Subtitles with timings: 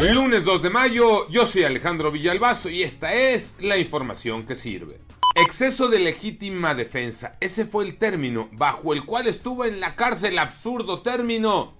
[0.00, 4.98] Lunes 2 de mayo, yo soy Alejandro Villalbazo y esta es la información que sirve.
[5.36, 10.38] Exceso de legítima defensa, ese fue el término bajo el cual estuvo en la cárcel,
[10.38, 11.74] absurdo término.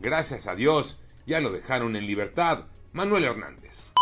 [0.00, 2.64] Gracias a Dios, ya lo dejaron en libertad.
[2.92, 3.92] Manuel Hernández.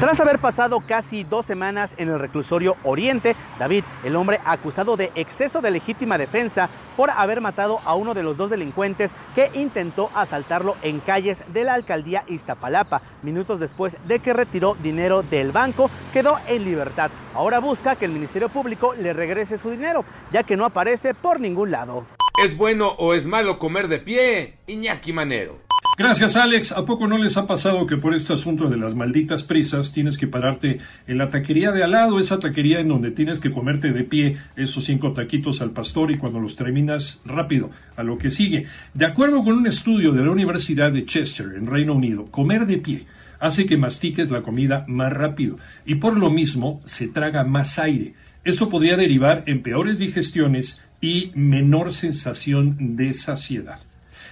[0.00, 5.10] Tras haber pasado casi dos semanas en el reclusorio Oriente, David, el hombre acusado de
[5.16, 10.08] exceso de legítima defensa por haber matado a uno de los dos delincuentes que intentó
[10.14, 15.90] asaltarlo en calles de la alcaldía Iztapalapa, minutos después de que retiró dinero del banco,
[16.12, 17.10] quedó en libertad.
[17.34, 21.40] Ahora busca que el Ministerio Público le regrese su dinero, ya que no aparece por
[21.40, 22.06] ningún lado.
[22.44, 24.58] ¿Es bueno o es malo comer de pie?
[24.68, 25.67] Iñaki Manero.
[25.98, 26.70] Gracias, Alex.
[26.70, 30.16] ¿A poco no les ha pasado que por este asunto de las malditas prisas tienes
[30.16, 33.92] que pararte en la taquería de al lado, esa taquería en donde tienes que comerte
[33.92, 38.30] de pie esos cinco taquitos al pastor y cuando los terminas rápido a lo que
[38.30, 38.66] sigue?
[38.94, 42.78] De acuerdo con un estudio de la Universidad de Chester, en Reino Unido, comer de
[42.78, 43.06] pie
[43.40, 48.14] hace que mastiques la comida más rápido y por lo mismo se traga más aire.
[48.44, 53.80] Esto podría derivar en peores digestiones y menor sensación de saciedad.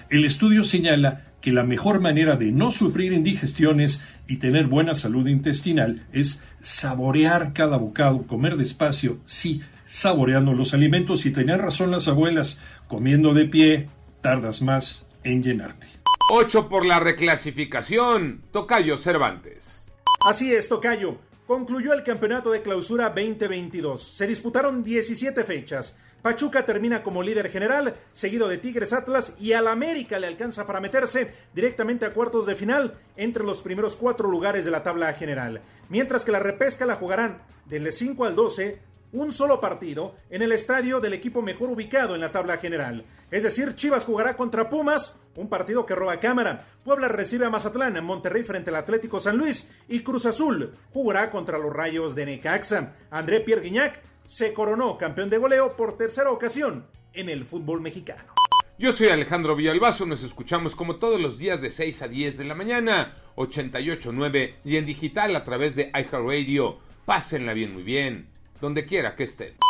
[0.09, 5.27] El estudio señala que la mejor manera de no sufrir indigestiones y tener buena salud
[5.27, 12.09] intestinal es saborear cada bocado, comer despacio, sí, saboreando los alimentos y tener razón las
[12.09, 13.89] abuelas, comiendo de pie,
[14.21, 15.87] tardas más en llenarte.
[16.31, 19.87] 8 por la reclasificación, Tocayo Cervantes.
[20.29, 21.19] Así es, Tocayo.
[21.47, 24.03] Concluyó el campeonato de clausura 2022.
[24.03, 25.95] Se disputaron 17 fechas.
[26.21, 30.81] Pachuca termina como líder general, seguido de Tigres Atlas y al América le alcanza para
[30.81, 35.61] meterse directamente a cuartos de final entre los primeros cuatro lugares de la tabla general.
[35.89, 38.81] Mientras que la repesca la jugarán del 5 al 12
[39.13, 43.05] un solo partido en el estadio del equipo mejor ubicado en la tabla general.
[43.31, 46.67] Es decir, Chivas jugará contra Pumas, un partido que roba cámara.
[46.85, 51.31] Puebla recibe a Mazatlán, en Monterrey frente al Atlético San Luis y Cruz Azul jugará
[51.31, 52.95] contra los Rayos de Necaxa.
[53.11, 58.35] André Pierre Guignac se coronó campeón de goleo por tercera ocasión en el fútbol mexicano.
[58.79, 62.45] Yo soy Alejandro Villalbazo, nos escuchamos como todos los días de 6 a 10 de
[62.45, 66.79] la mañana, 88.9 y en digital a través de iHeartRadio.
[67.07, 68.29] Pásenla bien, muy bien,
[68.61, 69.66] donde quiera que estén.